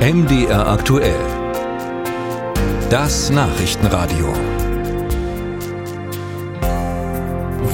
MDR 0.00 0.66
aktuell. 0.66 1.20
Das 2.88 3.28
Nachrichtenradio. 3.28 4.32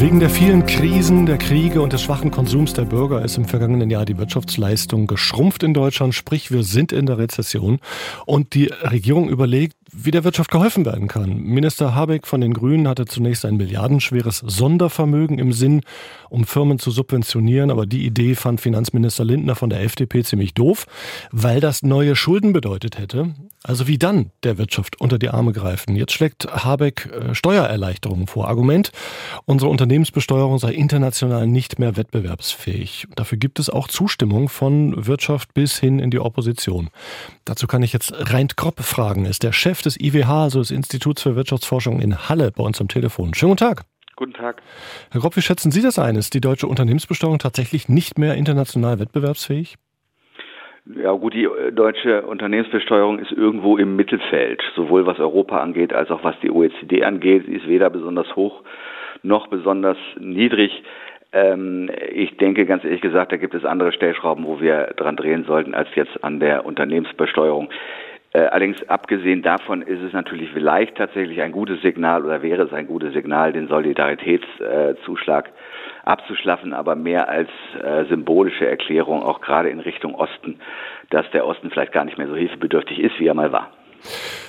Wegen 0.00 0.18
der 0.18 0.28
vielen 0.28 0.66
Krisen, 0.66 1.26
der 1.26 1.38
Kriege 1.38 1.80
und 1.80 1.92
des 1.92 2.02
schwachen 2.02 2.32
Konsums 2.32 2.72
der 2.72 2.82
Bürger 2.82 3.24
ist 3.24 3.36
im 3.36 3.44
vergangenen 3.44 3.90
Jahr 3.90 4.04
die 4.04 4.18
Wirtschaftsleistung 4.18 5.06
geschrumpft 5.06 5.62
in 5.62 5.72
Deutschland, 5.72 6.16
sprich 6.16 6.50
wir 6.50 6.64
sind 6.64 6.90
in 6.90 7.06
der 7.06 7.18
Rezession 7.18 7.78
und 8.26 8.54
die 8.54 8.72
Regierung 8.82 9.28
überlegt, 9.28 9.76
wie 9.92 10.10
der 10.10 10.24
Wirtschaft 10.24 10.50
geholfen 10.50 10.84
werden 10.84 11.08
kann. 11.08 11.42
Minister 11.42 11.94
Habeck 11.94 12.26
von 12.26 12.40
den 12.40 12.54
Grünen 12.54 12.88
hatte 12.88 13.06
zunächst 13.06 13.44
ein 13.44 13.56
milliardenschweres 13.56 14.38
Sondervermögen 14.38 15.38
im 15.38 15.52
Sinn, 15.52 15.82
um 16.28 16.44
Firmen 16.44 16.78
zu 16.78 16.90
subventionieren, 16.90 17.70
aber 17.70 17.86
die 17.86 18.04
Idee 18.04 18.34
fand 18.34 18.60
Finanzminister 18.60 19.24
Lindner 19.24 19.54
von 19.54 19.70
der 19.70 19.82
FDP 19.82 20.24
ziemlich 20.24 20.54
doof, 20.54 20.86
weil 21.30 21.60
das 21.60 21.82
neue 21.82 22.16
Schulden 22.16 22.52
bedeutet 22.52 22.98
hätte. 22.98 23.34
Also 23.62 23.88
wie 23.88 23.98
dann 23.98 24.30
der 24.44 24.58
Wirtschaft 24.58 25.00
unter 25.00 25.18
die 25.18 25.28
Arme 25.28 25.52
greifen? 25.52 25.96
Jetzt 25.96 26.12
schlägt 26.12 26.46
Habeck 26.46 27.06
äh, 27.12 27.34
Steuererleichterungen 27.34 28.28
vor. 28.28 28.48
Argument, 28.48 28.92
unsere 29.44 29.70
Unternehmensbesteuerung 29.70 30.58
sei 30.58 30.72
international 30.72 31.48
nicht 31.48 31.80
mehr 31.80 31.96
wettbewerbsfähig. 31.96 33.08
Dafür 33.16 33.38
gibt 33.38 33.58
es 33.58 33.68
auch 33.68 33.88
Zustimmung 33.88 34.48
von 34.48 35.06
Wirtschaft 35.06 35.52
bis 35.52 35.78
hin 35.78 35.98
in 35.98 36.10
die 36.10 36.20
Opposition. 36.20 36.90
Dazu 37.44 37.66
kann 37.66 37.82
ich 37.82 37.92
jetzt 37.92 38.12
Reint 38.32 38.56
Kropp 38.56 38.80
fragen, 38.82 39.24
ist 39.24 39.42
der 39.42 39.52
Chef 39.52 39.75
des 39.82 40.00
IWH, 40.00 40.44
also 40.44 40.58
des 40.60 40.70
Instituts 40.70 41.22
für 41.22 41.36
Wirtschaftsforschung 41.36 42.00
in 42.00 42.28
Halle, 42.28 42.52
bei 42.56 42.62
uns 42.62 42.80
am 42.80 42.88
Telefon. 42.88 43.34
Schönen 43.34 43.52
guten 43.52 43.64
Tag. 43.66 43.82
Guten 44.16 44.32
Tag. 44.32 44.62
Herr 45.10 45.20
Kropp, 45.20 45.36
wie 45.36 45.42
schätzen 45.42 45.70
Sie 45.70 45.82
das 45.82 45.98
ein? 45.98 46.16
Ist 46.16 46.32
die 46.32 46.40
deutsche 46.40 46.66
Unternehmensbesteuerung 46.66 47.38
tatsächlich 47.38 47.88
nicht 47.88 48.18
mehr 48.18 48.34
international 48.34 48.98
wettbewerbsfähig? 48.98 49.76
Ja 51.02 51.12
gut, 51.12 51.34
die 51.34 51.44
äh, 51.44 51.72
deutsche 51.72 52.22
Unternehmensbesteuerung 52.22 53.18
ist 53.18 53.32
irgendwo 53.32 53.76
im 53.76 53.96
Mittelfeld, 53.96 54.62
sowohl 54.74 55.04
was 55.04 55.18
Europa 55.18 55.60
angeht 55.60 55.92
als 55.92 56.10
auch 56.10 56.22
was 56.24 56.36
die 56.42 56.50
OECD 56.50 57.04
angeht. 57.04 57.44
Sie 57.46 57.54
ist 57.54 57.66
weder 57.66 57.90
besonders 57.90 58.34
hoch 58.36 58.62
noch 59.22 59.48
besonders 59.48 59.98
niedrig. 60.18 60.82
Ähm, 61.32 61.90
ich 62.12 62.36
denke 62.36 62.66
ganz 62.66 62.84
ehrlich 62.84 63.00
gesagt, 63.00 63.32
da 63.32 63.36
gibt 63.36 63.54
es 63.54 63.64
andere 63.64 63.92
Stellschrauben, 63.92 64.46
wo 64.46 64.60
wir 64.60 64.94
dran 64.96 65.16
drehen 65.16 65.44
sollten, 65.44 65.74
als 65.74 65.88
jetzt 65.94 66.22
an 66.22 66.40
der 66.40 66.64
Unternehmensbesteuerung. 66.64 67.68
Äh, 68.36 68.48
allerdings 68.48 68.76
abgesehen 68.88 69.40
davon 69.40 69.80
ist 69.80 70.02
es 70.02 70.12
natürlich 70.12 70.50
vielleicht 70.52 70.94
tatsächlich 70.96 71.40
ein 71.40 71.52
gutes 71.52 71.80
Signal 71.80 72.22
oder 72.22 72.42
wäre 72.42 72.64
es 72.64 72.72
ein 72.74 72.86
gutes 72.86 73.14
Signal, 73.14 73.54
den 73.54 73.66
Solidaritätszuschlag 73.66 75.50
abzuschlaffen, 76.04 76.74
aber 76.74 76.96
mehr 76.96 77.30
als 77.30 77.48
äh, 77.82 78.04
symbolische 78.10 78.66
Erklärung 78.68 79.22
auch 79.22 79.40
gerade 79.40 79.70
in 79.70 79.80
Richtung 79.80 80.14
Osten, 80.14 80.60
dass 81.08 81.24
der 81.30 81.46
Osten 81.46 81.70
vielleicht 81.70 81.92
gar 81.92 82.04
nicht 82.04 82.18
mehr 82.18 82.28
so 82.28 82.36
hilfebedürftig 82.36 82.98
ist, 82.98 83.18
wie 83.18 83.26
er 83.26 83.32
mal 83.32 83.52
war. 83.52 83.72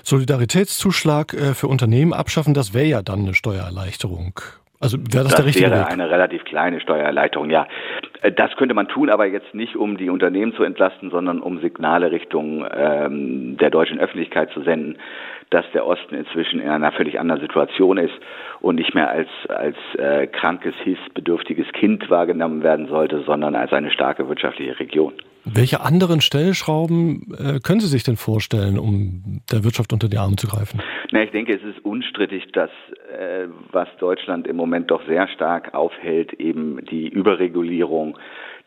Solidaritätszuschlag 0.03 1.33
äh, 1.33 1.53
für 1.53 1.67
Unternehmen 1.67 2.11
abschaffen, 2.11 2.53
das 2.53 2.73
wäre 2.73 2.87
ja 2.87 3.01
dann 3.01 3.19
eine 3.19 3.35
Steuererleichterung. 3.35 4.41
Also 4.79 4.97
wäre 4.97 5.23
das, 5.23 5.29
das 5.29 5.35
der 5.35 5.45
richtige 5.45 5.71
wäre 5.71 5.81
Weg? 5.81 5.91
eine 5.91 6.09
relativ 6.09 6.43
kleine 6.45 6.79
Steuererleichterung, 6.79 7.49
ja. 7.49 7.67
Äh, 8.21 8.31
das 8.31 8.55
könnte 8.57 8.75
man 8.75 8.87
tun, 8.87 9.09
aber 9.09 9.25
jetzt 9.25 9.53
nicht, 9.53 9.75
um 9.75 9.97
die 9.97 10.09
Unternehmen 10.09 10.53
zu 10.53 10.63
entlasten, 10.63 11.09
sondern 11.09 11.39
um 11.39 11.59
Signale 11.61 12.11
Richtung 12.11 12.65
ähm, 12.71 13.57
der 13.57 13.69
deutschen 13.69 13.99
Öffentlichkeit 13.99 14.51
zu 14.51 14.61
senden, 14.61 14.97
dass 15.49 15.65
der 15.73 15.85
Osten 15.85 16.13
inzwischen 16.13 16.59
in 16.59 16.69
einer 16.69 16.91
völlig 16.91 17.19
anderen 17.19 17.41
Situation 17.41 17.97
ist 17.97 18.13
und 18.59 18.75
nicht 18.75 18.93
mehr 18.93 19.09
als, 19.09 19.29
als 19.47 19.77
äh, 19.97 20.27
krankes, 20.27 20.75
hilfsbedürftiges 20.83 21.67
Kind 21.73 22.09
wahrgenommen 22.09 22.63
werden 22.63 22.87
sollte, 22.87 23.23
sondern 23.25 23.55
als 23.55 23.71
eine 23.71 23.91
starke 23.91 24.27
wirtschaftliche 24.27 24.77
Region. 24.79 25.13
Welche 25.45 25.79
anderen 25.79 26.19
Stellschrauben 26.19 27.33
äh, 27.37 27.59
können 27.61 27.79
Sie 27.79 27.87
sich 27.87 28.03
denn 28.03 28.17
vorstellen, 28.17 28.77
um 28.77 29.41
der 29.49 29.63
Wirtschaft 29.63 29.93
unter 29.93 30.09
die 30.09 30.17
Arme 30.17 30.35
zu 30.35 30.47
greifen? 30.47 30.81
Na, 31.11 31.23
ich 31.23 31.31
denke, 31.31 31.53
es 31.53 31.63
ist 31.63 31.85
unstrittig, 31.85 32.51
dass 32.51 32.69
äh, 33.17 33.47
was 33.71 33.87
Deutschland 33.97 34.45
im 34.45 34.57
Moment 34.57 34.91
doch 34.91 35.05
sehr 35.07 35.27
stark 35.29 35.73
aufhält, 35.73 36.33
eben 36.33 36.83
die 36.85 37.07
Überregulierung, 37.07 38.17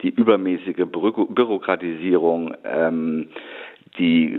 die 0.03 0.09
übermäßige 0.09 0.87
Bü 0.87 1.27
Bürokratisierung, 1.29 2.55
ähm, 2.65 3.29
die 3.99 4.39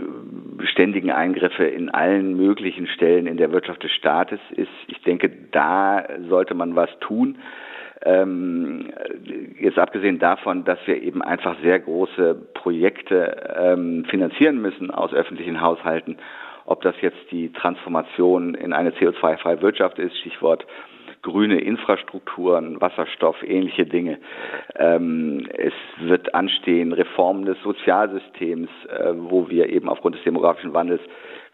ständigen 0.64 1.10
Eingriffe 1.10 1.64
in 1.64 1.90
allen 1.90 2.36
möglichen 2.36 2.88
Stellen 2.88 3.26
in 3.26 3.36
der 3.36 3.52
Wirtschaft 3.52 3.84
des 3.84 3.92
Staates 3.92 4.40
ist. 4.56 4.70
Ich 4.88 5.00
denke, 5.02 5.30
da 5.52 6.04
sollte 6.28 6.54
man 6.54 6.74
was 6.74 6.90
tun. 7.00 7.38
Ähm, 8.04 8.92
jetzt 9.60 9.78
abgesehen 9.78 10.18
davon, 10.18 10.64
dass 10.64 10.78
wir 10.86 11.00
eben 11.00 11.22
einfach 11.22 11.56
sehr 11.62 11.78
große 11.78 12.34
Projekte 12.54 13.36
ähm, 13.56 14.04
finanzieren 14.06 14.60
müssen 14.60 14.90
aus 14.90 15.12
öffentlichen 15.12 15.60
Haushalten, 15.60 16.16
ob 16.64 16.82
das 16.82 16.94
jetzt 17.00 17.30
die 17.30 17.52
Transformation 17.52 18.54
in 18.54 18.72
eine 18.72 18.90
CO2-freie 18.90 19.62
Wirtschaft 19.62 19.98
ist, 19.98 20.16
Stichwort 20.18 20.66
grüne 21.22 21.60
Infrastrukturen, 21.60 22.80
Wasserstoff, 22.80 23.36
ähnliche 23.44 23.86
Dinge. 23.86 24.18
Ähm, 24.76 25.48
es 25.56 25.72
wird 26.00 26.34
anstehen 26.34 26.92
Reformen 26.92 27.44
des 27.44 27.56
Sozialsystems, 27.62 28.68
äh, 28.88 29.12
wo 29.14 29.48
wir 29.48 29.68
eben 29.70 29.88
aufgrund 29.88 30.16
des 30.16 30.24
demografischen 30.24 30.74
Wandels 30.74 31.00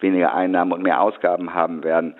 weniger 0.00 0.34
Einnahmen 0.34 0.72
und 0.72 0.82
mehr 0.82 1.02
Ausgaben 1.02 1.52
haben 1.52 1.84
werden. 1.84 2.14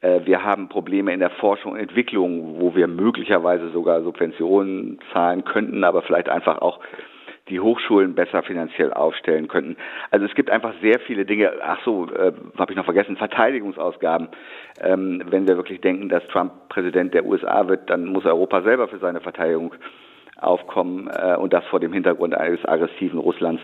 Äh, 0.00 0.20
wir 0.24 0.42
haben 0.42 0.68
Probleme 0.68 1.12
in 1.12 1.20
der 1.20 1.30
Forschung 1.30 1.72
und 1.72 1.78
Entwicklung, 1.78 2.60
wo 2.60 2.74
wir 2.74 2.86
möglicherweise 2.86 3.70
sogar 3.70 4.02
Subventionen 4.02 4.98
zahlen 5.12 5.44
könnten, 5.44 5.84
aber 5.84 6.02
vielleicht 6.02 6.30
einfach 6.30 6.62
auch 6.62 6.80
die 7.48 7.60
Hochschulen 7.60 8.14
besser 8.14 8.42
finanziell 8.42 8.92
aufstellen 8.92 9.48
könnten. 9.48 9.76
Also 10.10 10.26
es 10.26 10.34
gibt 10.34 10.50
einfach 10.50 10.74
sehr 10.80 10.98
viele 11.00 11.24
Dinge. 11.24 11.52
Ach 11.62 11.78
so, 11.84 12.08
äh, 12.10 12.32
habe 12.58 12.72
ich 12.72 12.76
noch 12.76 12.84
vergessen, 12.84 13.16
Verteidigungsausgaben. 13.16 14.28
Ähm, 14.80 15.22
wenn 15.28 15.46
wir 15.46 15.56
wirklich 15.56 15.80
denken, 15.80 16.08
dass 16.08 16.26
Trump 16.28 16.68
Präsident 16.68 17.14
der 17.14 17.24
USA 17.24 17.68
wird, 17.68 17.88
dann 17.88 18.06
muss 18.06 18.24
Europa 18.24 18.62
selber 18.62 18.88
für 18.88 18.98
seine 18.98 19.20
Verteidigung 19.20 19.74
aufkommen 20.38 21.08
äh, 21.08 21.36
und 21.36 21.52
das 21.52 21.64
vor 21.66 21.80
dem 21.80 21.92
Hintergrund 21.92 22.34
eines 22.34 22.64
aggressiven 22.64 23.18
Russlands. 23.18 23.62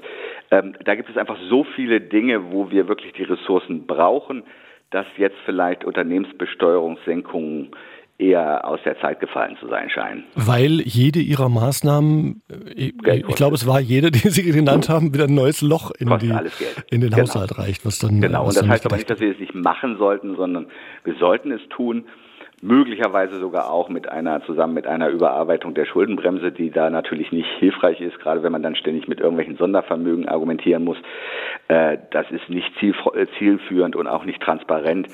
Ähm, 0.50 0.74
da 0.84 0.94
gibt 0.94 1.10
es 1.10 1.16
einfach 1.16 1.36
so 1.48 1.64
viele 1.64 2.00
Dinge, 2.00 2.52
wo 2.52 2.70
wir 2.70 2.88
wirklich 2.88 3.12
die 3.12 3.24
Ressourcen 3.24 3.86
brauchen, 3.86 4.44
dass 4.90 5.06
jetzt 5.16 5.36
vielleicht 5.44 5.84
Unternehmensbesteuerungssenkungen 5.84 7.70
eher 8.22 8.66
aus 8.66 8.80
der 8.84 8.98
Zeit 9.00 9.20
gefallen 9.20 9.56
zu 9.60 9.68
sein 9.68 9.90
scheinen. 9.90 10.24
Weil 10.34 10.80
jede 10.80 11.18
ihrer 11.18 11.48
Maßnahmen, 11.48 12.42
ich, 12.74 12.94
ich 13.06 13.34
glaube, 13.34 13.54
es 13.54 13.66
war 13.66 13.80
jede, 13.80 14.10
die 14.10 14.28
Sie 14.28 14.50
genannt 14.50 14.88
haben, 14.88 15.12
wieder 15.12 15.24
ein 15.24 15.34
neues 15.34 15.60
Loch 15.60 15.90
in, 15.98 16.08
die, 16.18 16.34
in 16.90 17.00
den 17.00 17.10
genau. 17.10 17.22
Haushalt 17.22 17.58
reicht. 17.58 17.84
Was 17.84 17.98
dann, 17.98 18.20
genau, 18.20 18.46
was 18.46 18.56
und 18.56 18.64
das 18.64 18.70
heißt 18.70 18.86
aber 18.86 18.96
nicht, 18.96 19.10
dass 19.10 19.20
wir 19.20 19.32
es 19.32 19.38
nicht 19.38 19.54
machen 19.54 19.98
sollten, 19.98 20.36
sondern 20.36 20.66
wir 21.04 21.14
sollten 21.18 21.50
es 21.52 21.60
tun 21.68 22.04
möglicherweise 22.62 23.40
sogar 23.40 23.70
auch 23.70 23.88
mit 23.88 24.08
einer 24.08 24.40
zusammen 24.46 24.74
mit 24.74 24.86
einer 24.86 25.08
Überarbeitung 25.08 25.74
der 25.74 25.84
Schuldenbremse, 25.84 26.52
die 26.52 26.70
da 26.70 26.90
natürlich 26.90 27.32
nicht 27.32 27.48
hilfreich 27.58 28.00
ist, 28.00 28.18
gerade 28.20 28.42
wenn 28.44 28.52
man 28.52 28.62
dann 28.62 28.76
ständig 28.76 29.08
mit 29.08 29.18
irgendwelchen 29.18 29.56
Sondervermögen 29.56 30.28
argumentieren 30.28 30.84
muss. 30.84 30.96
Äh, 31.66 31.98
das 32.12 32.30
ist 32.30 32.48
nicht 32.48 32.70
äh, 32.80 33.26
zielführend 33.38 33.96
und 33.96 34.06
auch 34.06 34.24
nicht 34.24 34.40
transparent. 34.40 35.08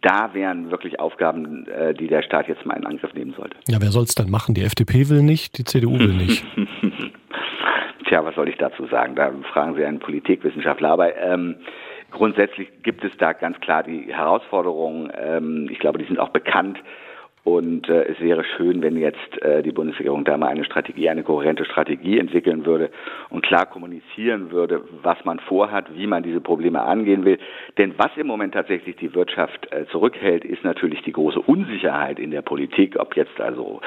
Da 0.00 0.32
wären 0.32 0.70
wirklich 0.70 0.98
Aufgaben, 0.98 1.66
äh, 1.66 1.94
die 1.94 2.06
der 2.06 2.22
Staat 2.22 2.48
jetzt 2.48 2.64
mal 2.64 2.74
in 2.74 2.86
Angriff 2.86 3.12
nehmen 3.14 3.34
sollte. 3.36 3.56
Ja, 3.68 3.80
wer 3.80 3.90
soll 3.90 4.04
es 4.04 4.14
dann 4.14 4.30
machen? 4.30 4.54
Die 4.54 4.62
FDP 4.62 5.08
will 5.08 5.22
nicht, 5.22 5.58
die 5.58 5.64
CDU 5.64 5.98
will 5.98 6.14
nicht. 6.14 6.44
Tja, 8.08 8.24
was 8.24 8.34
soll 8.34 8.48
ich 8.48 8.56
dazu 8.56 8.86
sagen? 8.86 9.14
Da 9.14 9.32
fragen 9.52 9.74
Sie 9.74 9.84
einen 9.84 9.98
Politikwissenschaftler. 9.98 10.90
Aber 10.90 11.16
ähm, 11.16 11.56
Grundsätzlich 12.14 12.68
gibt 12.84 13.02
es 13.02 13.10
da 13.18 13.32
ganz 13.32 13.58
klar 13.58 13.82
die 13.82 14.06
Herausforderungen. 14.06 15.12
Ähm, 15.20 15.68
ich 15.68 15.80
glaube, 15.80 15.98
die 15.98 16.04
sind 16.04 16.20
auch 16.20 16.28
bekannt. 16.28 16.78
Und 17.44 17.90
äh, 17.90 18.04
es 18.04 18.18
wäre 18.20 18.42
schön, 18.42 18.80
wenn 18.80 18.96
jetzt 18.96 19.42
äh, 19.42 19.62
die 19.62 19.70
Bundesregierung 19.70 20.24
da 20.24 20.38
mal 20.38 20.48
eine 20.48 20.64
Strategie, 20.64 21.10
eine 21.10 21.22
kohärente 21.22 21.66
Strategie 21.66 22.18
entwickeln 22.18 22.64
würde 22.64 22.90
und 23.28 23.44
klar 23.44 23.66
kommunizieren 23.66 24.50
würde, 24.50 24.82
was 25.02 25.22
man 25.26 25.38
vorhat, 25.40 25.94
wie 25.94 26.06
man 26.06 26.22
diese 26.22 26.40
Probleme 26.40 26.80
angehen 26.80 27.26
will. 27.26 27.38
Denn 27.76 27.92
was 27.98 28.16
im 28.16 28.28
Moment 28.28 28.54
tatsächlich 28.54 28.96
die 28.96 29.14
Wirtschaft 29.14 29.70
äh, 29.72 29.84
zurückhält, 29.92 30.42
ist 30.46 30.64
natürlich 30.64 31.02
die 31.02 31.12
große 31.12 31.38
Unsicherheit 31.38 32.18
in 32.18 32.30
der 32.30 32.40
Politik, 32.40 32.96
ob 32.98 33.14
jetzt 33.14 33.38
also 33.38 33.82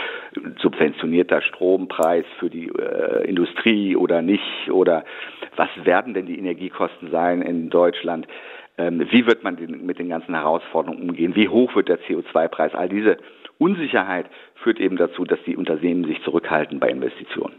subventionierter 0.60 1.42
Strompreis 1.42 2.25
für 2.38 2.51
die 2.51 2.68
äh, 2.68 3.27
Industrie 3.27 3.95
oder 3.95 4.21
nicht 4.21 4.69
oder 4.69 5.03
was 5.56 5.69
werden 5.83 6.13
denn 6.13 6.27
die 6.27 6.38
Energiekosten 6.38 7.10
sein 7.10 7.42
in 7.42 7.71
Deutschland. 7.71 8.27
Ähm, 8.77 9.07
wie 9.10 9.25
wird 9.25 9.44
man 9.44 9.57
mit 9.83 9.98
den 9.98 10.10
ganzen 10.10 10.36
Herausforderungen 10.36 11.10
umgehen? 11.10 11.36
Wie 11.36 11.50
hoch 11.50 11.75
wird 11.75 11.89
der 11.89 12.00
CO2-Preis? 12.01 12.75
All 12.75 12.89
diese 12.89 13.18
Unsicherheit 13.59 14.27
führt 14.56 14.80
eben 14.80 14.98
dazu, 14.98 15.25
dass 15.25 15.39
die 15.45 15.56
Unternehmen 15.56 16.06
sich 16.06 16.21
zurückhalten 16.24 16.80
bei 16.80 16.89
Investitionen. 16.89 17.56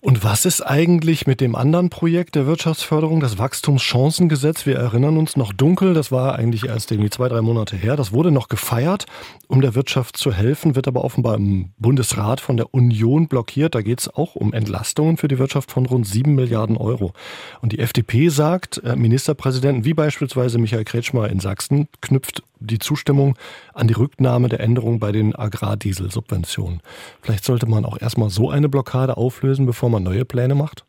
Und 0.00 0.24
was 0.24 0.44
ist 0.44 0.60
eigentlich 0.62 1.26
mit 1.26 1.40
dem 1.40 1.54
anderen 1.54 1.90
Projekt 1.90 2.34
der 2.34 2.46
Wirtschaftsförderung, 2.46 3.20
das 3.20 3.38
Wachstumschancengesetz? 3.38 4.66
Wir 4.66 4.76
erinnern 4.76 5.16
uns 5.16 5.36
noch 5.36 5.52
dunkel, 5.52 5.94
das 5.94 6.10
war 6.12 6.34
eigentlich 6.34 6.66
erst 6.66 6.90
irgendwie 6.90 7.10
zwei, 7.10 7.28
drei 7.28 7.40
Monate 7.40 7.76
her. 7.76 7.96
Das 7.96 8.12
wurde 8.12 8.30
noch 8.30 8.48
gefeiert, 8.48 9.06
um 9.46 9.60
der 9.60 9.74
Wirtschaft 9.74 10.16
zu 10.16 10.32
helfen, 10.32 10.74
wird 10.76 10.88
aber 10.88 11.04
offenbar 11.04 11.36
im 11.36 11.70
Bundesrat 11.78 12.40
von 12.40 12.56
der 12.56 12.72
Union 12.74 13.28
blockiert. 13.28 13.74
Da 13.74 13.82
geht 13.82 14.00
es 14.00 14.08
auch 14.08 14.34
um 14.34 14.52
Entlastungen 14.52 15.16
für 15.16 15.28
die 15.28 15.38
Wirtschaft 15.38 15.70
von 15.70 15.86
rund 15.86 16.06
sieben 16.06 16.34
Milliarden 16.34 16.76
Euro. 16.76 17.12
Und 17.60 17.72
die 17.72 17.78
FDP 17.78 18.28
sagt, 18.28 18.82
äh, 18.84 18.96
Ministerpräsidenten 18.96 19.84
wie 19.84 19.94
beispielsweise 19.94 20.58
Michael 20.58 20.84
Kretschmer 20.84 21.28
in 21.28 21.40
Sachsen 21.40 21.88
knüpft 22.00 22.42
die 22.66 22.78
Zustimmung 22.78 23.36
an 23.74 23.88
die 23.88 23.94
Rücknahme 23.94 24.48
der 24.48 24.60
Änderungen 24.60 24.98
bei 24.98 25.12
den 25.12 25.34
Agrardieselsubventionen. 25.34 26.80
Vielleicht 27.20 27.44
sollte 27.44 27.66
man 27.66 27.84
auch 27.84 28.00
erstmal 28.00 28.30
so 28.30 28.50
eine 28.50 28.68
Blockade 28.68 29.16
auflösen, 29.16 29.66
bevor 29.66 29.90
man 29.90 29.93
neue 30.00 30.24
Pläne 30.24 30.54
macht? 30.54 30.84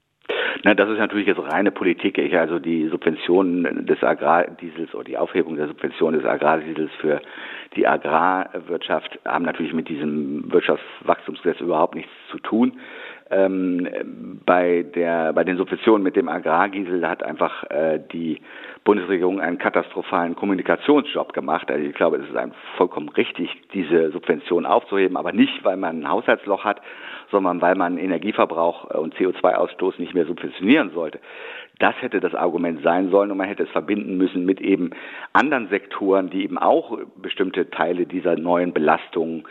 Na, 0.64 0.74
das 0.74 0.90
ist 0.90 0.98
natürlich 0.98 1.28
jetzt 1.28 1.40
reine 1.40 1.70
Politik. 1.70 2.18
Ich, 2.18 2.36
also 2.36 2.58
die 2.58 2.88
Subventionen 2.88 3.86
des 3.86 4.02
Agrardiesels 4.02 4.96
oder 4.96 5.04
die 5.04 5.16
Aufhebung 5.16 5.58
der 5.58 5.68
Subvention 5.68 6.14
des 6.14 6.26
Agrardiesels 6.26 6.90
für 7.00 7.22
die 7.76 7.86
Agrarwirtschaft 7.86 9.20
haben 9.26 9.46
natürlich 9.46 9.74
mit 9.74 9.90
diesem 9.90 10.52
Wirtschaftswachstumsgesetz 10.52 11.60
überhaupt 11.60 11.94
nichts 11.94 12.12
zu 12.32 12.40
tun. 12.40 12.80
Ähm, 13.30 14.42
bei 14.46 14.84
der 14.96 15.34
bei 15.34 15.44
den 15.44 15.58
Subventionen 15.58 16.04
mit 16.04 16.16
dem 16.16 16.30
Agrardiesel 16.30 17.08
hat 17.08 17.22
einfach 17.22 17.64
äh, 17.70 18.00
die 18.12 18.42
Bundesregierung 18.84 19.42
einen 19.42 19.58
katastrophalen 19.58 20.36
Kommunikationsjob 20.36 21.34
gemacht. 21.34 21.70
Also 21.70 21.84
ich 21.84 21.96
glaube, 21.96 22.18
es 22.18 22.30
ist 22.30 22.56
vollkommen 22.78 23.10
richtig, 23.10 23.50
diese 23.74 24.12
Subvention 24.12 24.66
aufzuheben, 24.66 25.18
aber 25.18 25.32
nicht, 25.32 25.64
weil 25.64 25.78
man 25.78 26.02
ein 26.02 26.10
Haushaltsloch 26.10 26.64
hat, 26.64 26.82
sondern 27.36 27.62
weil 27.62 27.76
man 27.76 27.98
Energieverbrauch 27.98 28.92
äh, 28.92 28.98
und 28.98 29.14
CO2-Ausstoß 29.16 30.00
nicht 30.00 30.14
mehr 30.14 30.26
subventionieren 30.26 30.92
sollte. 30.92 31.20
Das 31.80 31.94
hätte 32.02 32.22
das 32.22 32.34
Argument 32.34 32.82
sein 32.82 33.10
sollen 33.10 33.30
und 33.30 33.38
man 33.38 33.50
hätte 33.50 33.64
es 33.64 33.70
verbinden 33.72 34.16
müssen 34.16 34.46
mit 34.46 34.62
eben 34.62 34.92
anderen 35.34 35.68
Sektoren, 35.68 36.30
die 36.30 36.44
eben 36.44 36.58
auch 36.58 36.98
bestimmte 37.18 37.70
Teile 37.70 38.06
dieser 38.06 38.38
neuen 38.38 38.72
Belastungen 38.72 39.44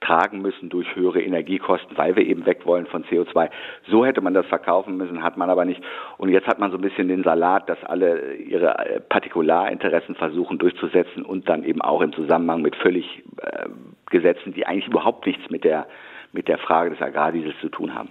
tragen 0.00 0.40
müssen 0.40 0.68
durch 0.70 0.94
höhere 0.96 1.20
Energiekosten, 1.20 1.96
weil 1.96 2.16
wir 2.16 2.26
eben 2.26 2.46
weg 2.46 2.64
wollen 2.64 2.86
von 2.86 3.04
CO2. 3.04 3.50
So 3.88 4.04
hätte 4.04 4.20
man 4.20 4.34
das 4.34 4.46
verkaufen 4.46 4.96
müssen, 4.96 5.22
hat 5.22 5.36
man 5.36 5.50
aber 5.50 5.64
nicht. 5.64 5.82
Und 6.16 6.30
jetzt 6.30 6.46
hat 6.46 6.58
man 6.58 6.70
so 6.70 6.78
ein 6.78 6.82
bisschen 6.82 7.08
den 7.08 7.22
Salat, 7.22 7.68
dass 7.68 7.82
alle 7.84 8.34
ihre 8.34 8.78
äh, 8.78 9.00
Partikularinteressen 9.00 10.14
versuchen 10.14 10.58
durchzusetzen 10.58 11.24
und 11.24 11.48
dann 11.48 11.64
eben 11.64 11.82
auch 11.82 12.00
im 12.00 12.12
Zusammenhang 12.12 12.62
mit 12.62 12.76
völlig 12.76 13.22
äh, 13.42 13.68
Gesetzen, 14.10 14.54
die 14.54 14.66
eigentlich 14.66 14.88
überhaupt 14.88 15.26
nichts 15.26 15.50
mit 15.50 15.64
der, 15.64 15.86
mit 16.32 16.48
der 16.48 16.58
Frage 16.58 16.90
des 16.90 17.02
Agrardiesels 17.02 17.54
zu 17.60 17.68
tun 17.68 17.94
haben. 17.94 18.10